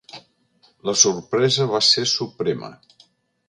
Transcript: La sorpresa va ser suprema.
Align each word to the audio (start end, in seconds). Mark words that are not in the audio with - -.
La 0.89 0.95
sorpresa 1.03 1.69
va 1.75 1.85
ser 1.91 2.09
suprema. 2.17 2.75